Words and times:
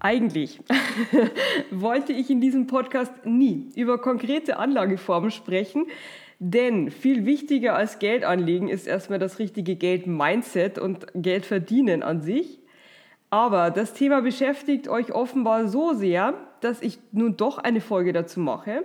Eigentlich 0.00 0.60
wollte 1.70 2.14
ich 2.14 2.30
in 2.30 2.40
diesem 2.40 2.66
Podcast 2.66 3.12
nie 3.24 3.68
über 3.76 3.98
konkrete 3.98 4.56
Anlageformen 4.56 5.30
sprechen, 5.30 5.86
denn 6.38 6.90
viel 6.90 7.26
wichtiger 7.26 7.76
als 7.76 7.98
Geld 7.98 8.24
anlegen 8.24 8.68
ist 8.68 8.86
erstmal 8.86 9.18
das 9.18 9.38
richtige 9.38 9.76
Geld-Mindset 9.76 10.78
und 10.78 11.06
Geld 11.14 11.44
verdienen 11.44 12.02
an 12.02 12.22
sich. 12.22 12.60
Aber 13.28 13.70
das 13.70 13.92
Thema 13.92 14.22
beschäftigt 14.22 14.88
euch 14.88 15.12
offenbar 15.12 15.68
so 15.68 15.92
sehr, 15.92 16.34
dass 16.62 16.80
ich 16.80 16.98
nun 17.12 17.36
doch 17.36 17.58
eine 17.58 17.82
Folge 17.82 18.14
dazu 18.14 18.40
mache. 18.40 18.84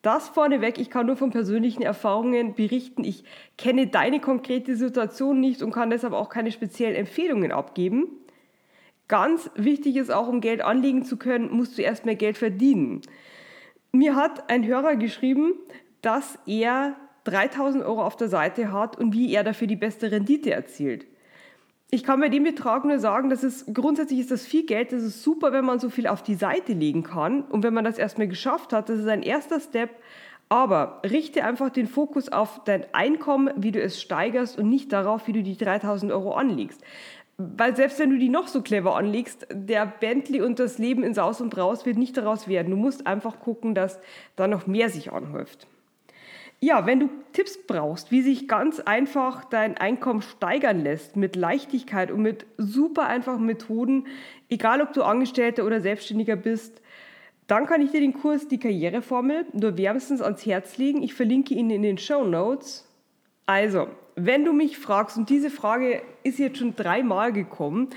Das 0.00 0.28
vorneweg, 0.28 0.78
ich 0.78 0.88
kann 0.90 1.06
nur 1.06 1.16
von 1.16 1.30
persönlichen 1.30 1.82
Erfahrungen 1.82 2.54
berichten. 2.54 3.04
Ich 3.04 3.24
kenne 3.58 3.86
deine 3.86 4.18
konkrete 4.18 4.76
Situation 4.76 5.40
nicht 5.40 5.62
und 5.62 5.72
kann 5.72 5.90
deshalb 5.90 6.14
auch 6.14 6.30
keine 6.30 6.52
speziellen 6.52 6.96
Empfehlungen 6.96 7.52
abgeben. 7.52 8.08
Ganz 9.08 9.50
wichtig 9.54 9.96
ist 9.96 10.12
auch, 10.12 10.28
um 10.28 10.40
Geld 10.40 10.62
anlegen 10.62 11.04
zu 11.04 11.16
können, 11.16 11.50
musst 11.50 11.76
du 11.76 11.82
erst 11.82 12.06
mehr 12.06 12.16
Geld 12.16 12.38
verdienen. 12.38 13.02
Mir 13.92 14.16
hat 14.16 14.50
ein 14.50 14.66
Hörer 14.66 14.96
geschrieben, 14.96 15.54
dass 16.00 16.38
er 16.46 16.96
3000 17.24 17.84
Euro 17.84 18.02
auf 18.02 18.16
der 18.16 18.28
Seite 18.28 18.72
hat 18.72 18.98
und 18.98 19.12
wie 19.12 19.32
er 19.32 19.44
dafür 19.44 19.66
die 19.66 19.76
beste 19.76 20.10
Rendite 20.10 20.52
erzielt. 20.52 21.06
Ich 21.90 22.02
kann 22.02 22.20
bei 22.20 22.28
dem 22.28 22.42
Betrag 22.42 22.84
nur 22.84 22.98
sagen, 22.98 23.30
dass 23.30 23.42
es 23.42 23.66
grundsätzlich 23.72 24.18
ist 24.18 24.30
das 24.30 24.46
viel 24.46 24.66
Geld, 24.66 24.92
das 24.92 25.02
ist 25.02 25.22
super, 25.22 25.52
wenn 25.52 25.64
man 25.64 25.78
so 25.78 25.90
viel 25.90 26.06
auf 26.06 26.22
die 26.22 26.34
Seite 26.34 26.72
legen 26.72 27.04
kann 27.04 27.42
und 27.42 27.62
wenn 27.62 27.74
man 27.74 27.84
das 27.84 27.98
erstmal 27.98 28.26
geschafft 28.26 28.72
hat, 28.72 28.88
das 28.88 28.98
ist 28.98 29.08
ein 29.08 29.22
erster 29.22 29.60
Step. 29.60 29.90
Aber 30.48 31.00
richte 31.04 31.44
einfach 31.44 31.70
den 31.70 31.86
Fokus 31.86 32.28
auf 32.28 32.62
dein 32.64 32.84
Einkommen, 32.92 33.50
wie 33.56 33.72
du 33.72 33.80
es 33.80 34.00
steigerst 34.00 34.58
und 34.58 34.68
nicht 34.68 34.92
darauf, 34.92 35.26
wie 35.26 35.32
du 35.32 35.42
die 35.42 35.56
3000 35.56 36.12
Euro 36.12 36.34
anlegst. 36.34 36.82
Weil 37.36 37.74
selbst 37.74 37.98
wenn 37.98 38.10
du 38.10 38.18
die 38.18 38.28
noch 38.28 38.46
so 38.46 38.62
clever 38.62 38.96
anlegst, 38.96 39.46
der 39.50 39.86
Bentley 39.86 40.40
und 40.40 40.58
das 40.58 40.78
Leben 40.78 41.02
in 41.02 41.14
Saus 41.14 41.40
und 41.40 41.50
Braus 41.50 41.84
wird 41.84 41.96
nicht 41.96 42.16
daraus 42.16 42.46
werden. 42.46 42.70
Du 42.70 42.76
musst 42.76 43.06
einfach 43.06 43.40
gucken, 43.40 43.74
dass 43.74 43.98
da 44.36 44.46
noch 44.46 44.66
mehr 44.66 44.88
sich 44.88 45.12
anhäuft. 45.12 45.66
Ja, 46.60 46.86
wenn 46.86 47.00
du 47.00 47.10
Tipps 47.32 47.58
brauchst, 47.66 48.10
wie 48.10 48.22
sich 48.22 48.48
ganz 48.48 48.80
einfach 48.80 49.44
dein 49.44 49.76
Einkommen 49.76 50.22
steigern 50.22 50.80
lässt 50.80 51.16
mit 51.16 51.36
Leichtigkeit 51.36 52.10
und 52.10 52.22
mit 52.22 52.46
super 52.56 53.06
einfachen 53.06 53.44
Methoden, 53.44 54.06
egal 54.48 54.80
ob 54.80 54.92
du 54.92 55.02
Angestellter 55.02 55.66
oder 55.66 55.80
Selbstständiger 55.80 56.36
bist, 56.36 56.80
dann 57.48 57.66
kann 57.66 57.82
ich 57.82 57.90
dir 57.90 58.00
den 58.00 58.14
Kurs 58.14 58.48
Die 58.48 58.58
Karriereformel 58.58 59.46
nur 59.52 59.76
wärmstens 59.76 60.22
ans 60.22 60.46
Herz 60.46 60.78
legen. 60.78 61.02
Ich 61.02 61.14
verlinke 61.14 61.52
ihn 61.52 61.68
in 61.68 61.82
den 61.82 61.98
Show 61.98 62.24
Notes. 62.24 62.88
Also, 63.44 63.88
wenn 64.16 64.44
du 64.44 64.52
mich 64.52 64.78
fragst, 64.78 65.16
und 65.16 65.30
diese 65.30 65.50
Frage 65.50 66.02
ist 66.22 66.38
jetzt 66.38 66.58
schon 66.58 66.76
dreimal 66.76 67.32
gekommen, 67.32 67.88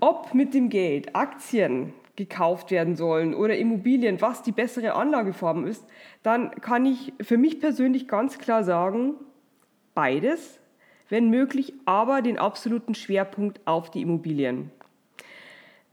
ob 0.00 0.34
mit 0.34 0.54
dem 0.54 0.68
Geld 0.68 1.14
Aktien 1.14 1.92
gekauft 2.16 2.70
werden 2.70 2.96
sollen 2.96 3.34
oder 3.34 3.56
Immobilien, 3.56 4.20
was 4.20 4.42
die 4.42 4.52
bessere 4.52 4.94
Anlageform 4.94 5.66
ist, 5.66 5.84
dann 6.22 6.50
kann 6.50 6.86
ich 6.86 7.12
für 7.20 7.36
mich 7.36 7.60
persönlich 7.60 8.08
ganz 8.08 8.38
klar 8.38 8.64
sagen, 8.64 9.14
beides, 9.94 10.58
wenn 11.08 11.30
möglich, 11.30 11.74
aber 11.84 12.22
den 12.22 12.38
absoluten 12.38 12.94
Schwerpunkt 12.94 13.60
auf 13.66 13.90
die 13.90 14.02
Immobilien. 14.02 14.70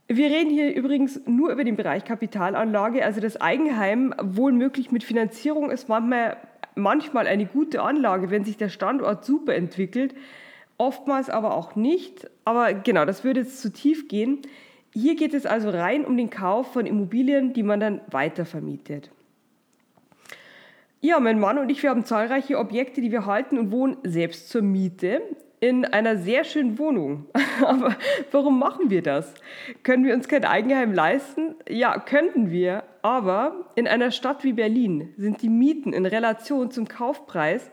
Wir 0.06 0.26
reden 0.26 0.50
hier 0.50 0.74
übrigens 0.74 1.20
nur 1.26 1.50
über 1.50 1.64
den 1.64 1.76
Bereich 1.76 2.04
Kapitalanlage, 2.04 3.04
also 3.04 3.20
das 3.20 3.40
Eigenheim, 3.40 4.14
wohl 4.20 4.52
möglich 4.52 4.90
mit 4.90 5.02
Finanzierung 5.02 5.70
ist 5.70 5.88
manchmal 5.88 6.36
manchmal 6.74 7.26
eine 7.26 7.46
gute 7.46 7.82
Anlage, 7.82 8.30
wenn 8.30 8.44
sich 8.44 8.56
der 8.56 8.68
Standort 8.68 9.24
super 9.24 9.54
entwickelt, 9.54 10.14
oftmals 10.78 11.30
aber 11.30 11.54
auch 11.54 11.76
nicht. 11.76 12.30
Aber 12.44 12.74
genau, 12.74 13.04
das 13.04 13.24
würde 13.24 13.40
jetzt 13.40 13.60
zu 13.60 13.72
tief 13.72 14.08
gehen. 14.08 14.42
Hier 14.92 15.16
geht 15.16 15.34
es 15.34 15.46
also 15.46 15.70
rein 15.70 16.04
um 16.04 16.16
den 16.16 16.30
Kauf 16.30 16.72
von 16.72 16.86
Immobilien, 16.86 17.52
die 17.52 17.62
man 17.62 17.80
dann 17.80 18.00
weitervermietet. 18.10 19.10
Ja, 21.00 21.20
mein 21.20 21.38
Mann 21.38 21.58
und 21.58 21.68
ich, 21.68 21.82
wir 21.82 21.90
haben 21.90 22.04
zahlreiche 22.04 22.58
Objekte, 22.58 23.00
die 23.00 23.12
wir 23.12 23.26
halten 23.26 23.58
und 23.58 23.70
wohnen 23.70 23.98
selbst 24.04 24.48
zur 24.48 24.62
Miete 24.62 25.20
in 25.64 25.86
einer 25.86 26.18
sehr 26.18 26.44
schönen 26.44 26.78
Wohnung. 26.78 27.24
Aber 27.64 27.96
warum 28.32 28.58
machen 28.58 28.90
wir 28.90 29.00
das? 29.00 29.32
Können 29.82 30.04
wir 30.04 30.12
uns 30.12 30.28
kein 30.28 30.44
Eigenheim 30.44 30.92
leisten? 30.92 31.54
Ja, 31.66 31.98
könnten 31.98 32.50
wir. 32.50 32.84
Aber 33.00 33.64
in 33.74 33.88
einer 33.88 34.10
Stadt 34.10 34.44
wie 34.44 34.52
Berlin 34.52 35.14
sind 35.16 35.40
die 35.40 35.48
Mieten 35.48 35.94
in 35.94 36.04
Relation 36.04 36.70
zum 36.70 36.86
Kaufpreis 36.86 37.70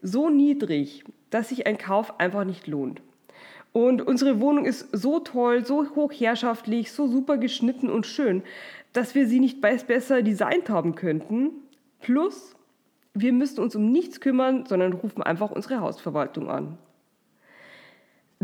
so 0.00 0.30
niedrig, 0.30 1.04
dass 1.28 1.50
sich 1.50 1.66
ein 1.66 1.76
Kauf 1.76 2.18
einfach 2.18 2.44
nicht 2.44 2.66
lohnt. 2.66 3.02
Und 3.72 4.00
unsere 4.00 4.40
Wohnung 4.40 4.64
ist 4.64 4.88
so 4.92 5.20
toll, 5.20 5.66
so 5.66 5.94
hochherrschaftlich, 5.94 6.92
so 6.92 7.08
super 7.08 7.36
geschnitten 7.36 7.90
und 7.90 8.06
schön, 8.06 8.42
dass 8.94 9.14
wir 9.14 9.26
sie 9.26 9.40
nicht 9.40 9.60
besser 9.60 10.22
designt 10.22 10.70
haben 10.70 10.94
könnten. 10.94 11.50
Plus, 12.00 12.56
wir 13.12 13.34
müssen 13.34 13.60
uns 13.60 13.76
um 13.76 13.92
nichts 13.92 14.20
kümmern, 14.20 14.64
sondern 14.64 14.94
rufen 14.94 15.22
einfach 15.22 15.50
unsere 15.50 15.80
Hausverwaltung 15.80 16.48
an. 16.48 16.78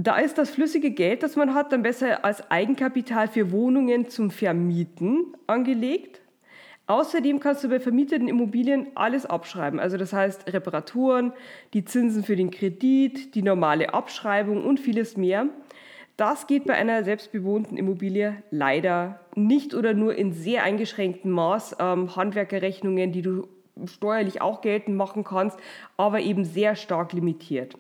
Da 0.03 0.17
ist 0.17 0.39
das 0.39 0.49
flüssige 0.49 0.93
Geld, 0.93 1.23
das 1.23 1.37
man 1.37 1.53
hat, 1.53 1.73
dann 1.73 1.83
besser 1.83 2.25
als 2.25 2.51
Eigenkapital 2.51 3.29
für 3.29 3.53
Wohnungen 3.53 4.09
zum 4.09 4.31
Vermieten 4.31 5.37
angelegt. 5.47 6.23
Außerdem 6.87 7.39
kannst 7.39 7.65
du 7.65 7.69
bei 7.69 7.81
vermieteten 7.81 8.27
Immobilien 8.27 8.87
alles 8.95 9.27
abschreiben. 9.27 9.79
Also 9.79 9.99
das 9.99 10.15
heißt 10.15 10.51
Reparaturen, 10.55 11.35
die 11.75 11.85
Zinsen 11.85 12.25
für 12.25 12.35
den 12.35 12.51
Kredit, 12.51 13.35
die 13.35 13.43
normale 13.43 13.93
Abschreibung 13.93 14.65
und 14.65 14.81
vieles 14.81 15.19
mehr. 15.19 15.49
Das 16.17 16.47
geht 16.47 16.65
bei 16.65 16.77
einer 16.77 17.05
selbstbewohnten 17.05 17.77
Immobilie 17.77 18.43
leider 18.51 19.21
nicht 19.35 19.75
oder 19.75 19.93
nur 19.93 20.15
in 20.15 20.33
sehr 20.33 20.63
eingeschränktem 20.63 21.31
Maß. 21.31 21.77
Ähm, 21.79 22.17
Handwerkerrechnungen, 22.17 23.13
die 23.13 23.21
du 23.21 23.49
steuerlich 23.85 24.41
auch 24.41 24.63
geltend 24.63 24.97
machen 24.97 25.25
kannst, 25.25 25.59
aber 25.99 26.21
eben 26.21 26.47
sehr 26.47 26.75
stark 26.75 27.13
limitiert. 27.13 27.77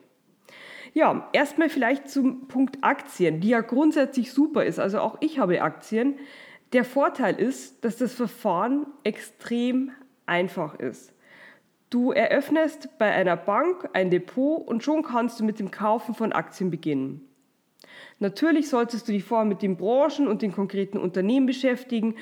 Ja, 0.92 1.28
erstmal 1.32 1.68
vielleicht 1.68 2.08
zum 2.08 2.48
Punkt 2.48 2.78
Aktien, 2.82 3.40
die 3.40 3.50
ja 3.50 3.60
grundsätzlich 3.60 4.32
super 4.32 4.64
ist. 4.64 4.78
Also 4.78 4.98
auch 5.00 5.18
ich 5.20 5.38
habe 5.38 5.62
Aktien. 5.62 6.18
Der 6.72 6.84
Vorteil 6.84 7.38
ist, 7.38 7.84
dass 7.84 7.96
das 7.96 8.14
Verfahren 8.14 8.86
extrem 9.04 9.92
einfach 10.26 10.74
ist. 10.74 11.12
Du 11.90 12.12
eröffnest 12.12 12.88
bei 12.98 13.10
einer 13.10 13.36
Bank 13.36 13.88
ein 13.94 14.10
Depot 14.10 14.66
und 14.66 14.84
schon 14.84 15.02
kannst 15.02 15.40
du 15.40 15.44
mit 15.44 15.58
dem 15.58 15.72
Kaufen 15.72 16.14
von 16.14 16.32
Aktien 16.32 16.70
beginnen. 16.70 17.26
Natürlich 18.20 18.68
solltest 18.68 19.08
du 19.08 19.12
dich 19.12 19.24
vorher 19.24 19.46
mit 19.46 19.62
den 19.62 19.76
Branchen 19.76 20.28
und 20.28 20.42
den 20.42 20.52
konkreten 20.52 20.98
Unternehmen 20.98 21.46
beschäftigen. 21.46 22.14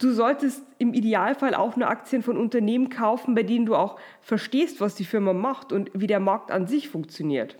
Du 0.00 0.10
solltest 0.10 0.64
im 0.78 0.94
Idealfall 0.94 1.54
auch 1.54 1.76
nur 1.76 1.88
Aktien 1.88 2.22
von 2.22 2.36
Unternehmen 2.36 2.88
kaufen, 2.88 3.36
bei 3.36 3.44
denen 3.44 3.66
du 3.66 3.76
auch 3.76 3.98
verstehst, 4.20 4.80
was 4.80 4.96
die 4.96 5.04
Firma 5.04 5.32
macht 5.32 5.72
und 5.72 5.90
wie 5.94 6.08
der 6.08 6.18
Markt 6.20 6.50
an 6.50 6.66
sich 6.66 6.88
funktioniert. 6.88 7.56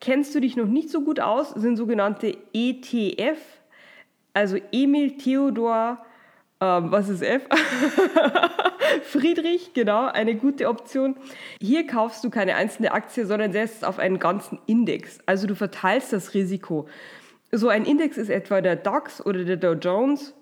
Kennst 0.00 0.34
du 0.34 0.40
dich 0.40 0.56
noch 0.56 0.66
nicht 0.66 0.90
so 0.90 1.02
gut 1.02 1.20
aus, 1.20 1.50
sind 1.50 1.76
sogenannte 1.76 2.36
ETF, 2.52 3.38
also 4.32 4.56
Emil 4.70 5.16
Theodor, 5.16 5.98
ähm, 6.60 6.90
was 6.90 7.08
ist 7.08 7.22
F? 7.22 7.42
Friedrich, 9.04 9.74
genau, 9.74 10.06
eine 10.06 10.36
gute 10.36 10.68
Option. 10.68 11.16
Hier 11.60 11.86
kaufst 11.86 12.24
du 12.24 12.30
keine 12.30 12.54
einzelne 12.54 12.92
Aktie, 12.92 13.26
sondern 13.26 13.52
setzt 13.52 13.84
auf 13.84 13.98
einen 13.98 14.18
ganzen 14.18 14.58
Index. 14.66 15.18
Also 15.26 15.46
du 15.46 15.54
verteilst 15.54 16.12
das 16.12 16.34
Risiko. 16.34 16.88
So 17.50 17.68
ein 17.68 17.84
Index 17.84 18.16
ist 18.16 18.28
etwa 18.28 18.60
der 18.60 18.76
DAX 18.76 19.24
oder 19.24 19.44
der 19.44 19.56
Dow 19.56 19.72
Jones. 19.72 20.34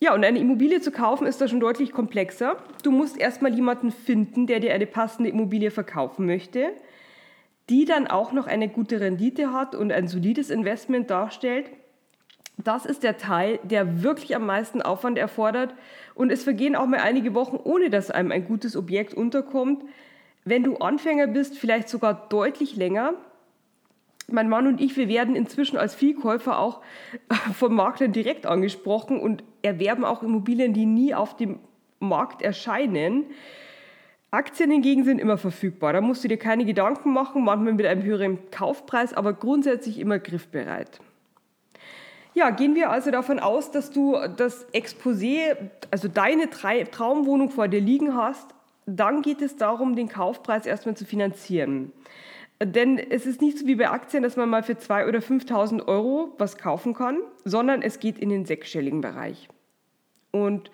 Ja, 0.00 0.14
und 0.14 0.24
eine 0.24 0.38
Immobilie 0.38 0.80
zu 0.80 0.90
kaufen 0.90 1.26
ist 1.26 1.40
da 1.40 1.48
schon 1.48 1.60
deutlich 1.60 1.92
komplexer. 1.92 2.56
Du 2.82 2.90
musst 2.90 3.16
erstmal 3.16 3.54
jemanden 3.54 3.92
finden, 3.92 4.46
der 4.46 4.60
dir 4.60 4.74
eine 4.74 4.86
passende 4.86 5.30
Immobilie 5.30 5.70
verkaufen 5.70 6.26
möchte 6.26 6.72
die 7.70 7.84
dann 7.84 8.06
auch 8.06 8.32
noch 8.32 8.46
eine 8.46 8.68
gute 8.68 9.00
Rendite 9.00 9.52
hat 9.52 9.74
und 9.74 9.92
ein 9.92 10.08
solides 10.08 10.50
Investment 10.50 11.10
darstellt. 11.10 11.70
Das 12.56 12.86
ist 12.86 13.02
der 13.02 13.18
Teil, 13.18 13.58
der 13.64 14.02
wirklich 14.02 14.36
am 14.36 14.46
meisten 14.46 14.80
Aufwand 14.80 15.18
erfordert 15.18 15.74
und 16.14 16.30
es 16.30 16.44
vergehen 16.44 16.76
auch 16.76 16.86
mal 16.86 17.00
einige 17.00 17.34
Wochen, 17.34 17.56
ohne 17.56 17.90
dass 17.90 18.10
einem 18.10 18.30
ein 18.30 18.44
gutes 18.44 18.76
Objekt 18.76 19.14
unterkommt. 19.14 19.84
Wenn 20.44 20.62
du 20.62 20.76
Anfänger 20.76 21.26
bist, 21.26 21.58
vielleicht 21.58 21.88
sogar 21.88 22.28
deutlich 22.28 22.76
länger. 22.76 23.14
Mein 24.30 24.48
Mann 24.48 24.66
und 24.66 24.80
ich, 24.80 24.96
wir 24.96 25.08
werden 25.08 25.36
inzwischen 25.36 25.76
als 25.76 25.94
Vielkäufer 25.94 26.58
auch 26.58 26.80
von 27.54 27.74
Maklern 27.74 28.12
direkt 28.12 28.46
angesprochen 28.46 29.18
und 29.18 29.42
erwerben 29.62 30.04
auch 30.04 30.22
Immobilien, 30.22 30.74
die 30.74 30.86
nie 30.86 31.14
auf 31.14 31.36
dem 31.36 31.58
Markt 31.98 32.42
erscheinen. 32.42 33.26
Aktien 34.34 34.70
hingegen 34.70 35.04
sind 35.04 35.18
immer 35.18 35.38
verfügbar. 35.38 35.92
Da 35.92 36.00
musst 36.00 36.24
du 36.24 36.28
dir 36.28 36.36
keine 36.36 36.64
Gedanken 36.64 37.12
machen, 37.12 37.44
manchmal 37.44 37.72
mit 37.72 37.86
einem 37.86 38.02
höheren 38.02 38.38
Kaufpreis, 38.50 39.14
aber 39.14 39.32
grundsätzlich 39.32 39.98
immer 39.98 40.18
griffbereit. 40.18 41.00
Ja, 42.34 42.50
gehen 42.50 42.74
wir 42.74 42.90
also 42.90 43.10
davon 43.10 43.38
aus, 43.38 43.70
dass 43.70 43.90
du 43.90 44.16
das 44.36 44.66
Exposé, 44.72 45.56
also 45.90 46.08
deine 46.08 46.50
Traumwohnung 46.50 47.50
vor 47.50 47.68
dir 47.68 47.80
liegen 47.80 48.16
hast. 48.16 48.54
Dann 48.86 49.22
geht 49.22 49.40
es 49.40 49.56
darum, 49.56 49.94
den 49.94 50.08
Kaufpreis 50.08 50.66
erstmal 50.66 50.96
zu 50.96 51.04
finanzieren. 51.04 51.92
Denn 52.62 52.98
es 52.98 53.26
ist 53.26 53.40
nicht 53.40 53.58
so 53.58 53.66
wie 53.66 53.76
bei 53.76 53.88
Aktien, 53.88 54.22
dass 54.22 54.36
man 54.36 54.48
mal 54.48 54.62
für 54.62 54.74
2.000 54.74 55.08
oder 55.08 55.18
5.000 55.20 55.86
Euro 55.86 56.32
was 56.38 56.56
kaufen 56.58 56.94
kann, 56.94 57.18
sondern 57.44 57.82
es 57.82 58.00
geht 58.00 58.18
in 58.18 58.28
den 58.28 58.46
sechsstelligen 58.46 59.00
Bereich. 59.00 59.48
Und 60.30 60.70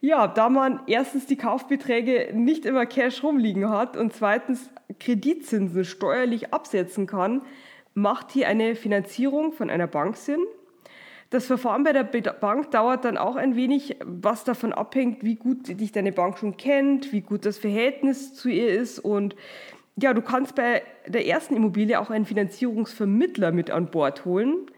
ja, 0.00 0.28
da 0.28 0.48
man 0.48 0.80
erstens 0.86 1.26
die 1.26 1.36
Kaufbeträge 1.36 2.30
nicht 2.32 2.64
immer 2.64 2.86
Cash 2.86 3.22
rumliegen 3.22 3.68
hat 3.68 3.96
und 3.96 4.12
zweitens 4.12 4.70
Kreditzinsen 5.00 5.84
steuerlich 5.84 6.52
absetzen 6.52 7.06
kann, 7.06 7.42
macht 7.94 8.30
hier 8.30 8.48
eine 8.48 8.76
Finanzierung 8.76 9.52
von 9.52 9.70
einer 9.70 9.86
Bank 9.86 10.16
Sinn. 10.16 10.40
Das 11.30 11.46
Verfahren 11.46 11.84
bei 11.84 11.92
der 11.92 12.04
Bank 12.04 12.70
dauert 12.70 13.04
dann 13.04 13.18
auch 13.18 13.36
ein 13.36 13.54
wenig, 13.54 13.96
was 14.02 14.44
davon 14.44 14.72
abhängt, 14.72 15.24
wie 15.24 15.34
gut 15.34 15.68
dich 15.68 15.92
deine 15.92 16.12
Bank 16.12 16.38
schon 16.38 16.56
kennt, 16.56 17.12
wie 17.12 17.20
gut 17.20 17.44
das 17.44 17.58
Verhältnis 17.58 18.34
zu 18.34 18.48
ihr 18.48 18.68
ist 18.68 18.98
und 18.98 19.36
ja, 20.00 20.14
du 20.14 20.22
kannst 20.22 20.54
bei 20.54 20.82
der 21.08 21.26
ersten 21.26 21.56
Immobilie 21.56 21.98
auch 21.98 22.10
einen 22.10 22.24
Finanzierungsvermittler 22.24 23.50
mit 23.50 23.70
an 23.70 23.90
Bord 23.90 24.24
holen. 24.24 24.70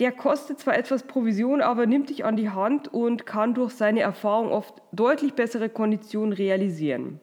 Der 0.00 0.12
kostet 0.12 0.58
zwar 0.58 0.76
etwas 0.76 1.02
Provision, 1.02 1.60
aber 1.60 1.86
nimmt 1.86 2.08
dich 2.08 2.24
an 2.24 2.36
die 2.36 2.48
Hand 2.48 2.92
und 2.92 3.26
kann 3.26 3.52
durch 3.52 3.74
seine 3.74 4.00
Erfahrung 4.00 4.50
oft 4.50 4.82
deutlich 4.92 5.34
bessere 5.34 5.68
Konditionen 5.68 6.32
realisieren. 6.32 7.20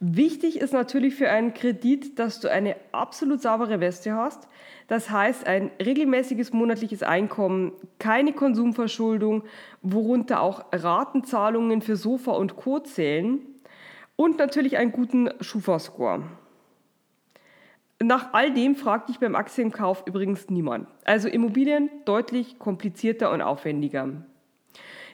Wichtig 0.00 0.60
ist 0.60 0.72
natürlich 0.72 1.14
für 1.14 1.30
einen 1.30 1.54
Kredit, 1.54 2.18
dass 2.18 2.40
du 2.40 2.50
eine 2.50 2.76
absolut 2.92 3.40
saubere 3.40 3.80
Weste 3.80 4.14
hast. 4.14 4.48
Das 4.88 5.10
heißt, 5.10 5.46
ein 5.46 5.70
regelmäßiges 5.82 6.52
monatliches 6.52 7.02
Einkommen, 7.02 7.72
keine 7.98 8.32
Konsumverschuldung, 8.32 9.44
worunter 9.82 10.40
auch 10.40 10.64
Ratenzahlungen 10.72 11.80
für 11.80 11.96
Sofa 11.96 12.32
und 12.32 12.56
Co. 12.56 12.78
zählen 12.78 13.40
und 14.16 14.38
natürlich 14.38 14.76
einen 14.76 14.92
guten 14.92 15.30
Schufa-Score. 15.40 16.22
Nach 18.02 18.34
all 18.34 18.52
dem 18.52 18.76
fragt 18.76 19.08
dich 19.08 19.18
beim 19.18 19.34
Aktienkauf 19.34 20.04
übrigens 20.06 20.50
niemand. 20.50 20.86
Also 21.04 21.28
Immobilien 21.28 21.90
deutlich 22.04 22.58
komplizierter 22.58 23.30
und 23.30 23.40
aufwendiger. 23.40 24.08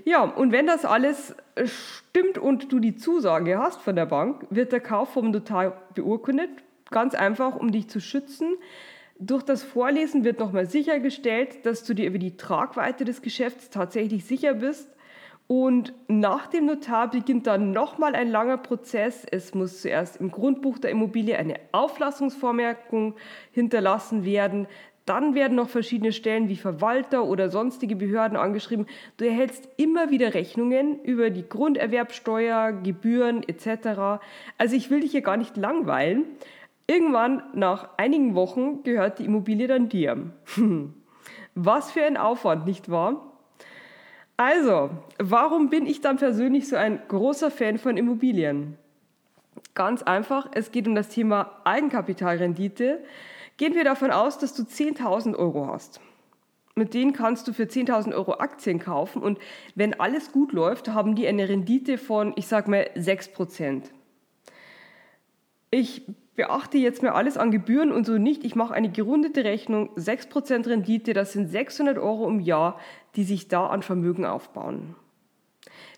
Ja, 0.05 0.23
und 0.25 0.51
wenn 0.51 0.67
das 0.67 0.85
alles 0.85 1.37
stimmt 1.65 2.39
und 2.39 2.73
du 2.73 2.81
die 2.81 2.97
Zusage 2.97 3.59
hast 3.59 3.81
von 3.81 3.95
der 3.95 4.07
Bank, 4.07 4.47
wird 4.51 4.73
der 4.73 4.81
Kauf 4.81 5.13
vom 5.13 5.31
Notar 5.31 5.81
beurkundet. 5.95 6.51
Ganz 6.91 7.15
einfach, 7.15 7.55
um 7.55 7.71
dich 7.71 7.89
zu 7.89 8.01
schützen. 8.01 8.57
Durch 9.19 9.45
das 9.45 9.63
Vorlesen 9.63 10.25
wird 10.25 10.41
nochmal 10.41 10.67
sichergestellt, 10.67 11.65
dass 11.65 11.85
du 11.85 11.95
dir 11.95 12.09
über 12.09 12.19
die 12.19 12.37
Tragweite 12.37 13.05
des 13.05 13.23
Geschäfts 13.23 13.71
tatsächlich 13.71 14.25
sicher 14.25 14.55
bist 14.55 14.92
und 15.53 15.93
nach 16.09 16.47
dem 16.47 16.65
Notar 16.65 17.11
beginnt 17.11 17.47
dann 17.47 17.73
nochmal 17.73 18.15
ein 18.15 18.31
langer 18.31 18.57
Prozess. 18.57 19.27
Es 19.31 19.53
muss 19.53 19.83
zuerst 19.83 20.17
im 20.17 20.31
Grundbuch 20.31 20.79
der 20.79 20.91
Immobilie 20.91 21.37
eine 21.37 21.57
Auflassungsvormerkung 21.73 23.17
hinterlassen 23.51 24.25
werden. 24.25 24.67
Dann 25.05 25.35
werden 25.35 25.55
noch 25.55 25.69
verschiedene 25.69 26.13
Stellen 26.13 26.49
wie 26.49 26.57
Verwalter 26.57 27.25
oder 27.25 27.51
sonstige 27.51 27.97
Behörden 27.97 28.39
angeschrieben. 28.39 28.87
Du 29.19 29.27
erhältst 29.27 29.69
immer 29.77 30.11
wieder 30.11 30.33
Rechnungen 30.33 30.99
über 31.03 31.29
die 31.29 31.47
Grunderwerbsteuer, 31.47 32.73
Gebühren 32.73 33.47
etc. 33.47 34.23
Also 34.57 34.75
ich 34.75 34.89
will 34.89 35.01
dich 35.01 35.11
hier 35.11 35.21
gar 35.21 35.37
nicht 35.37 35.59
langweilen. 35.59 36.25
Irgendwann 36.87 37.43
nach 37.53 37.91
einigen 37.99 38.35
Wochen 38.35 38.85
gehört 38.85 39.19
die 39.19 39.27
Immobilie 39.27 39.67
dann 39.67 39.91
dir. 39.91 40.17
Was 41.55 41.91
für 41.91 42.05
ein 42.05 42.17
Aufwand, 42.17 42.65
nicht 42.65 42.91
wahr? 42.91 43.32
Also, 44.45 44.91
warum 45.21 45.71
bin 45.71 45.87
ich 45.87 46.01
dann 46.01 46.17
persönlich 46.17 46.67
so 46.67 46.75
ein 46.75 47.01
großer 47.07 47.49
Fan 47.49 47.79
von 47.79 47.97
Immobilien? 47.97 48.77
Ganz 49.73 50.03
einfach, 50.03 50.49
es 50.53 50.73
geht 50.73 50.89
um 50.89 50.97
das 50.97 51.11
Thema 51.11 51.61
Eigenkapitalrendite. 51.63 53.05
Gehen 53.57 53.77
wir 53.77 53.85
davon 53.85 54.11
aus, 54.11 54.39
dass 54.39 54.53
du 54.53 54.65
10.000 54.65 55.37
Euro 55.37 55.69
hast. 55.69 56.01
Mit 56.75 56.93
denen 56.93 57.13
kannst 57.13 57.47
du 57.47 57.53
für 57.53 57.67
10.000 57.67 58.17
Euro 58.17 58.33
Aktien 58.33 58.81
kaufen 58.81 59.23
und 59.23 59.39
wenn 59.77 60.01
alles 60.01 60.33
gut 60.33 60.53
läuft, 60.53 60.89
haben 60.89 61.15
die 61.15 61.29
eine 61.29 61.49
Rendite 61.49 61.97
von, 61.97 62.33
ich 62.35 62.49
sag 62.49 62.67
mal, 62.67 62.91
6%. 62.97 63.91
Ich 65.71 66.03
beachte 66.37 66.79
jetzt 66.79 67.03
mir 67.03 67.15
alles 67.15 67.37
an 67.37 67.51
Gebühren 67.51 67.93
und 67.93 68.07
so 68.07 68.19
nicht. 68.19 68.45
Ich 68.45 68.55
mache 68.55 68.75
eine 68.75 68.91
gerundete 68.91 69.45
Rechnung, 69.45 69.91
6% 69.97 70.67
Rendite, 70.67 71.13
das 71.13 71.33
sind 71.33 71.49
600 71.49 71.99
Euro 71.99 72.29
im 72.29 72.41
Jahr, 72.41 72.79
die 73.17 73.25
sich 73.25 73.49
da 73.49 73.67
an 73.67 73.83
Vermögen 73.83 74.25
aufbauen. 74.25 74.97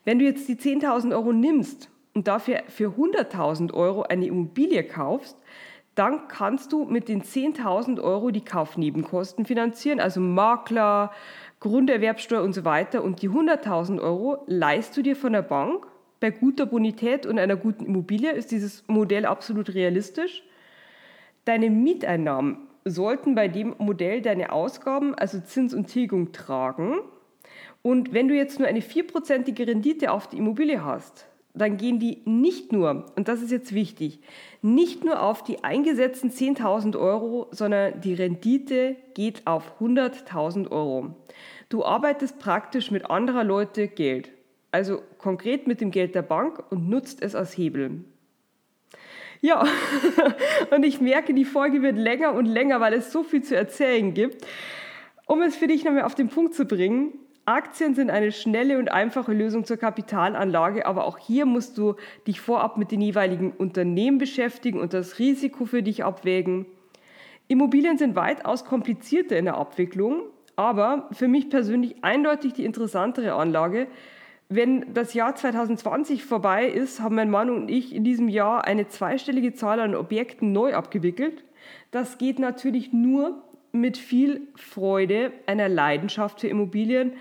Wenn 0.05 0.19
du 0.19 0.25
jetzt 0.25 0.49
die 0.49 0.57
10.000 0.57 1.13
Euro 1.13 1.33
nimmst 1.33 1.89
und 2.15 2.29
dafür 2.29 2.63
für 2.69 2.91
100.000 2.91 3.73
Euro 3.73 4.03
eine 4.03 4.27
Immobilie 4.27 4.85
kaufst, 4.85 5.37
dann 5.95 6.27
kannst 6.27 6.73
du 6.73 6.85
mit 6.85 7.09
den 7.09 7.23
10.000 7.23 8.03
Euro 8.03 8.31
die 8.31 8.45
Kaufnebenkosten 8.45 9.47
finanzieren, 9.47 10.01
also 10.01 10.21
Makler, 10.21 11.13
Grunderwerbsteuer 11.61 12.43
und 12.43 12.53
so 12.53 12.65
weiter. 12.65 13.05
Und 13.05 13.23
die 13.23 13.31
100.000 13.31 14.01
Euro 14.01 14.43
leist 14.47 14.97
du 14.97 15.03
dir 15.03 15.15
von 15.15 15.33
der 15.33 15.43
Bank 15.43 15.87
bei 16.25 16.31
guter 16.31 16.65
Bonität 16.65 17.27
und 17.27 17.39
einer 17.39 17.55
guten 17.55 17.85
Immobilie 17.85 18.33
ist 18.33 18.51
dieses 18.51 18.83
Modell 18.87 19.27
absolut 19.27 19.75
realistisch. 19.75 20.43
Deine 21.45 21.69
Mieteinnahmen 21.69 22.67
sollten 22.87 23.35
bei 23.35 23.47
dem 23.47 23.75
Modell 23.77 24.23
deine 24.23 24.51
Ausgaben, 24.51 25.15
also 25.15 25.39
Zins 25.41 25.75
und 25.75 25.89
Tilgung, 25.89 26.33
tragen. 26.33 26.95
Und 27.83 28.15
wenn 28.15 28.29
du 28.29 28.35
jetzt 28.35 28.59
nur 28.59 28.67
eine 28.67 28.81
vierprozentige 28.81 29.67
Rendite 29.67 30.13
auf 30.13 30.27
die 30.27 30.39
Immobilie 30.39 30.83
hast, 30.83 31.27
dann 31.53 31.77
gehen 31.77 31.99
die 31.99 32.23
nicht 32.25 32.73
nur, 32.73 33.05
und 33.17 33.29
das 33.29 33.43
ist 33.43 33.51
jetzt 33.51 33.75
wichtig, 33.75 34.21
nicht 34.63 35.05
nur 35.05 35.23
auf 35.23 35.45
die 35.45 35.63
eingesetzten 35.63 36.31
10.000 36.31 36.99
Euro, 36.99 37.49
sondern 37.51 38.01
die 38.01 38.15
Rendite 38.15 38.97
geht 39.13 39.47
auf 39.47 39.79
100.000 39.79 40.71
Euro. 40.71 41.17
Du 41.69 41.85
arbeitest 41.85 42.39
praktisch 42.39 42.91
mit 42.91 43.11
anderer 43.11 43.45
Leute 43.45 43.89
Geld 43.89 44.31
also 44.75 45.03
konkret 45.19 45.69
mit 45.69 45.81
dem 45.81 45.93
Geld 45.93 46.17
der 46.17 46.23
Bank 46.23 46.65
und 46.71 46.91
nutzt 46.91 47.23
es 47.23 47.37
als 47.37 47.57
Hebel. 47.57 48.05
Ja, 49.41 49.65
und 50.73 50.85
ich 50.85 51.01
merke, 51.01 51.33
die 51.33 51.45
Folge 51.45 51.81
wird 51.81 51.97
länger 51.97 52.35
und 52.35 52.47
länger, 52.47 52.81
weil 52.81 52.93
es 52.95 53.13
so 53.13 53.23
viel 53.23 53.43
zu 53.45 53.55
erzählen 53.55 54.13
gibt. 54.15 54.45
Um 55.27 55.43
es 55.43 55.55
für 55.55 55.69
dich 55.69 55.85
nochmal 55.85 56.03
auf 56.03 56.17
den 56.17 56.29
Punkt 56.29 56.55
zu 56.55 56.65
bringen, 56.65 57.13
Aktien 57.45 57.95
sind 57.95 58.11
eine 58.11 58.33
schnelle 58.33 58.79
und 58.79 58.91
einfache 58.91 59.33
Lösung 59.33 59.65
zur 59.65 59.77
Kapitalanlage, 59.77 60.87
aber 60.87 61.05
auch 61.05 61.19
hier 61.19 61.47
musst 61.47 61.79
du 61.79 61.95
dich 62.27 62.41
vorab 62.41 62.77
mit 62.77 62.91
den 62.91 63.01
jeweiligen 63.01 63.53
Unternehmen 63.53 64.19
beschäftigen 64.19 64.81
und 64.81 64.93
das 64.93 65.21
Risiko 65.21 65.67
für 65.67 65.85
dich 65.85 66.03
abwägen. 66.03 66.67
Immobilien 67.47 67.97
sind 67.97 68.17
weitaus 68.17 68.65
komplizierter 68.65 69.37
in 69.37 69.45
der 69.45 69.57
Abwicklung, 69.57 70.23
aber 70.57 71.09
für 71.13 71.29
mich 71.29 71.49
persönlich 71.49 72.03
eindeutig 72.03 72.55
die 72.55 72.65
interessantere 72.65 73.35
Anlage, 73.35 73.87
wenn 74.49 74.93
das 74.93 75.15
Jahr 75.15 75.35
2020 75.35 76.25
vorbei 76.25 76.67
ist, 76.67 77.01
haben 77.01 77.15
mein 77.15 77.31
Mann 77.31 77.51
und 77.51 77.71
ich 77.71 77.95
in 77.95 78.05
diesem 78.05 78.29
Jahr 78.29 78.65
eine 78.65 78.89
zweistellige 78.89 79.55
Zahl 79.55 79.81
an 79.81 79.95
Objekten 79.95 80.53
neu 80.53 80.75
abgewickelt. 80.75 81.45
Das 81.91 82.19
geht 82.19 82.39
natürlich 82.39 82.93
nur 82.93 83.43
mit 83.73 83.97
viel 83.97 84.43
Freude, 84.55 85.33
einer 85.47 85.69
Leidenschaft 85.69 86.41
für 86.41 86.49
Immobilien 86.49 87.15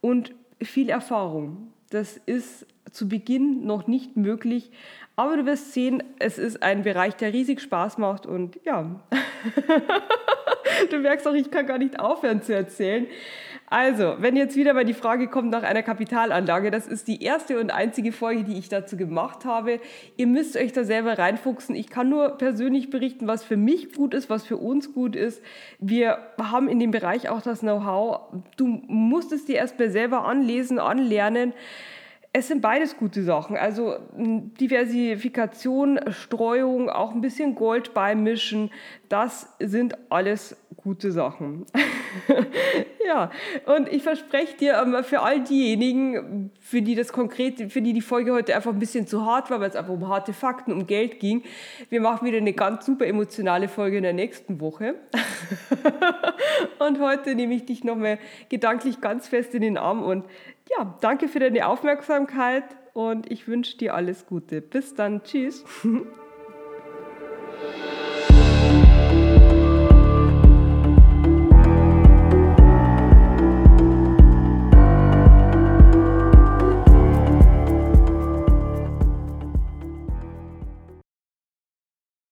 und 0.00 0.34
viel 0.60 0.88
Erfahrung. 0.88 1.72
Das 1.90 2.16
ist 2.16 2.66
zu 2.90 3.08
Beginn 3.08 3.66
noch 3.66 3.86
nicht 3.86 4.16
möglich, 4.16 4.70
aber 5.16 5.36
du 5.36 5.46
wirst 5.46 5.72
sehen, 5.72 6.02
es 6.18 6.38
ist 6.38 6.62
ein 6.62 6.82
Bereich, 6.82 7.14
der 7.14 7.32
riesig 7.32 7.60
Spaß 7.60 7.98
macht 7.98 8.26
und 8.26 8.58
ja, 8.64 9.00
du 10.90 10.98
merkst 10.98 11.28
auch, 11.28 11.34
ich 11.34 11.50
kann 11.50 11.66
gar 11.66 11.78
nicht 11.78 12.00
aufhören 12.00 12.42
zu 12.42 12.54
erzählen. 12.54 13.06
Also, 13.72 14.16
wenn 14.18 14.34
jetzt 14.34 14.56
wieder 14.56 14.74
mal 14.74 14.84
die 14.84 14.94
Frage 14.94 15.28
kommt 15.28 15.50
nach 15.50 15.62
einer 15.62 15.84
Kapitalanlage, 15.84 16.72
das 16.72 16.88
ist 16.88 17.06
die 17.06 17.22
erste 17.22 17.60
und 17.60 17.70
einzige 17.70 18.10
Folge, 18.10 18.42
die 18.42 18.58
ich 18.58 18.68
dazu 18.68 18.96
gemacht 18.96 19.44
habe. 19.44 19.78
Ihr 20.16 20.26
müsst 20.26 20.56
euch 20.56 20.72
da 20.72 20.82
selber 20.82 21.16
reinfuchsen. 21.20 21.76
Ich 21.76 21.88
kann 21.88 22.08
nur 22.08 22.30
persönlich 22.30 22.90
berichten, 22.90 23.28
was 23.28 23.44
für 23.44 23.56
mich 23.56 23.94
gut 23.94 24.12
ist, 24.12 24.28
was 24.28 24.44
für 24.44 24.56
uns 24.56 24.92
gut 24.92 25.14
ist. 25.14 25.40
Wir 25.78 26.18
haben 26.42 26.68
in 26.68 26.80
dem 26.80 26.90
Bereich 26.90 27.28
auch 27.28 27.42
das 27.42 27.60
Know-how. 27.60 28.32
Du 28.56 28.66
musst 28.66 29.30
es 29.30 29.44
dir 29.44 29.54
erst 29.54 29.78
mal 29.78 29.88
selber 29.88 30.24
anlesen, 30.24 30.80
anlernen. 30.80 31.52
es 32.32 32.48
sind 32.48 32.62
beides 32.62 32.96
gute 32.96 33.22
Sachen. 33.22 33.56
Also 33.56 33.98
Diversifikation, 34.16 36.00
Streuung, 36.10 36.90
auch 36.90 37.12
ein 37.12 37.20
bisschen 37.20 37.54
Gold 37.54 37.94
beimischen, 37.94 38.72
das 39.08 39.48
sind 39.60 39.96
alles 40.10 40.56
gute 40.82 41.12
Sachen. 41.12 41.66
ja, 43.06 43.30
und 43.66 43.88
ich 43.88 44.02
verspreche 44.02 44.56
dir 44.56 44.82
ähm, 44.82 45.04
für 45.04 45.20
all 45.20 45.40
diejenigen, 45.40 46.50
für 46.60 46.82
die 46.82 46.94
das 46.94 47.12
konkret, 47.12 47.72
für 47.72 47.82
die 47.82 47.92
die 47.92 48.00
Folge 48.00 48.32
heute 48.32 48.54
einfach 48.54 48.72
ein 48.72 48.78
bisschen 48.78 49.06
zu 49.06 49.24
hart 49.24 49.50
war, 49.50 49.60
weil 49.60 49.70
es 49.70 49.76
einfach 49.76 49.92
um 49.92 50.08
harte 50.08 50.32
Fakten, 50.32 50.72
um 50.72 50.86
Geld 50.86 51.20
ging, 51.20 51.42
wir 51.88 52.00
machen 52.00 52.26
wieder 52.26 52.38
eine 52.38 52.52
ganz 52.52 52.86
super 52.86 53.06
emotionale 53.06 53.68
Folge 53.68 53.98
in 53.98 54.02
der 54.02 54.12
nächsten 54.12 54.60
Woche. 54.60 54.94
und 56.78 57.00
heute 57.00 57.34
nehme 57.34 57.54
ich 57.54 57.66
dich 57.66 57.84
nochmal 57.84 58.18
gedanklich 58.48 59.00
ganz 59.00 59.28
fest 59.28 59.54
in 59.54 59.62
den 59.62 59.78
Arm 59.78 60.02
und 60.02 60.24
ja, 60.70 60.96
danke 61.00 61.28
für 61.28 61.40
deine 61.40 61.66
Aufmerksamkeit 61.66 62.64
und 62.92 63.30
ich 63.30 63.48
wünsche 63.48 63.76
dir 63.76 63.94
alles 63.94 64.26
Gute. 64.26 64.60
Bis 64.60 64.94
dann. 64.94 65.22
Tschüss. 65.22 65.64